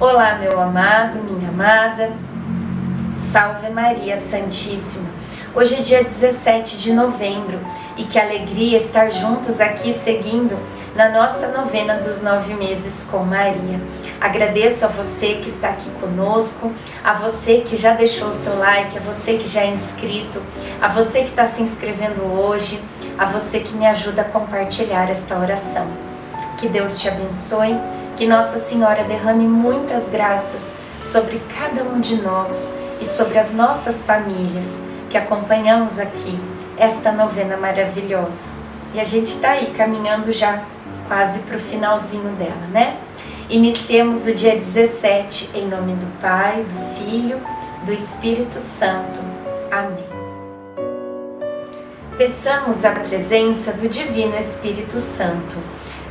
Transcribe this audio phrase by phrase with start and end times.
[0.00, 2.10] Olá, meu amado, minha amada.
[3.14, 5.06] Salve Maria Santíssima.
[5.54, 7.60] Hoje é dia 17 de novembro
[7.98, 10.58] e que alegria estar juntos aqui seguindo
[10.96, 13.78] na nossa novena dos nove meses com Maria.
[14.18, 16.72] Agradeço a você que está aqui conosco,
[17.04, 20.42] a você que já deixou o seu like, a você que já é inscrito,
[20.80, 22.80] a você que está se inscrevendo hoje,
[23.18, 25.86] a você que me ajuda a compartilhar esta oração.
[26.56, 27.78] Que Deus te abençoe
[28.20, 34.02] que Nossa Senhora derrame muitas graças sobre cada um de nós e sobre as nossas
[34.02, 34.66] famílias
[35.08, 36.38] que acompanhamos aqui
[36.76, 38.50] esta novena maravilhosa.
[38.92, 40.62] E a gente está aí caminhando já
[41.08, 42.98] quase para o finalzinho dela, né?
[43.48, 47.40] Iniciemos o dia 17 em nome do Pai, do Filho,
[47.86, 49.18] do Espírito Santo.
[49.70, 50.04] Amém.
[52.18, 55.79] Peçamos a presença do Divino Espírito Santo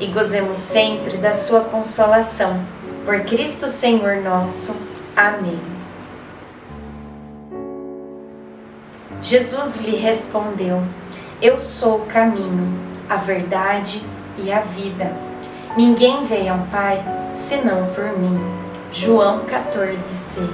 [0.00, 2.58] e gozemos sempre da sua consolação.
[3.04, 4.74] Por Cristo Senhor nosso.
[5.14, 5.60] Amém.
[9.20, 10.82] Jesus lhe respondeu:
[11.42, 12.78] Eu sou o caminho,
[13.08, 14.02] a verdade
[14.38, 15.12] e a vida.
[15.76, 18.40] Ninguém veio ao Pai senão por mim.
[18.92, 20.48] João 14, 6.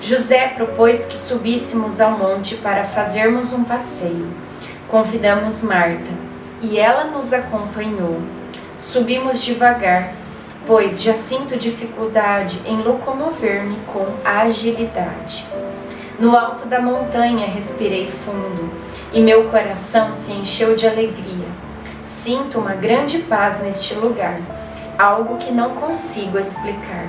[0.00, 4.28] José propôs que subíssemos ao monte para fazermos um passeio.
[4.88, 6.25] Convidamos Marta
[6.68, 8.20] e ela nos acompanhou.
[8.76, 10.12] Subimos devagar,
[10.66, 15.46] pois já sinto dificuldade em locomover-me com agilidade.
[16.18, 18.68] No alto da montanha respirei fundo
[19.12, 21.46] e meu coração se encheu de alegria.
[22.04, 24.40] Sinto uma grande paz neste lugar,
[24.98, 27.06] algo que não consigo explicar.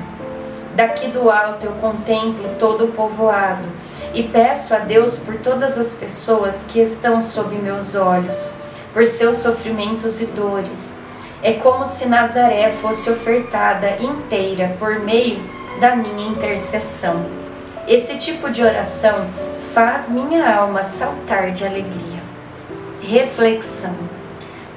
[0.76, 3.66] Daqui do alto eu contemplo todo o povoado
[4.14, 8.54] e peço a Deus por todas as pessoas que estão sob meus olhos
[8.98, 10.98] por seus sofrimentos e dores.
[11.44, 15.40] É como se Nazaré fosse ofertada inteira por meio
[15.80, 17.24] da minha intercessão.
[17.88, 19.28] Esse tipo de oração
[19.72, 22.24] faz minha alma saltar de alegria.
[23.00, 23.96] Reflexão.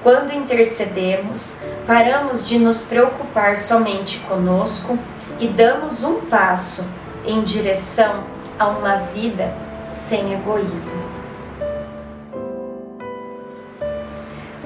[0.02, 1.54] Quando intercedemos,
[1.86, 4.98] paramos de nos preocupar somente conosco
[5.38, 6.84] e damos um passo
[7.24, 8.22] em direção
[8.58, 9.50] a uma vida
[9.88, 11.19] sem egoísmo.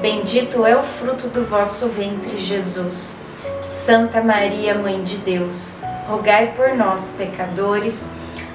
[0.00, 3.18] Bendito é o fruto do vosso ventre, Jesus.
[3.62, 5.76] Santa Maria, Mãe de Deus,
[6.08, 8.08] rogai por nós, pecadores,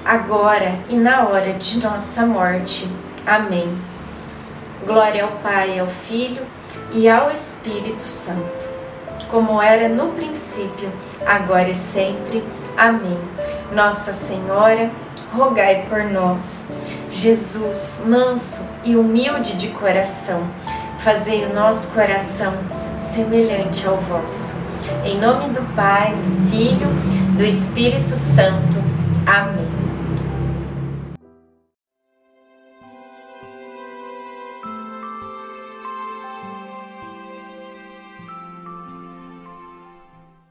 [0.04, 2.88] agora e na hora de nossa morte.
[3.26, 3.76] Amém.
[4.86, 6.42] Glória ao Pai, ao Filho
[6.92, 8.68] e ao Espírito Santo,
[9.30, 10.90] como era no princípio,
[11.26, 12.42] agora e sempre.
[12.76, 13.18] Amém.
[13.72, 14.90] Nossa Senhora,
[15.32, 16.64] rogai por nós.
[17.10, 20.46] Jesus, manso e humilde de coração,
[21.00, 22.52] fazei o nosso coração
[23.00, 24.56] semelhante ao vosso.
[25.04, 26.88] Em nome do Pai, do Filho,
[27.36, 28.78] do Espírito Santo.
[29.26, 29.89] Amém.